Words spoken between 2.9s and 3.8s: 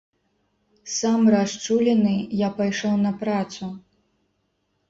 на працу.